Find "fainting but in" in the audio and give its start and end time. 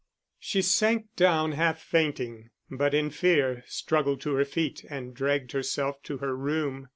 1.79-3.11